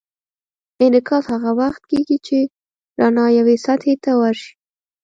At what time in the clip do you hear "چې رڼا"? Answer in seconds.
2.27-3.25